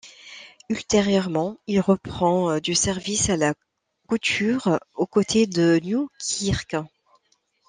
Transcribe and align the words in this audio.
Ultérieurement, 0.71 1.57
il 1.67 1.79
reprend 1.79 2.57
du 2.59 2.73
service 2.73 3.29
à 3.29 3.37
la 3.37 3.53
couture, 4.09 4.79
aux 4.95 5.05
côtés 5.05 5.45
de 5.45 5.79
Newkirk. 5.83 6.73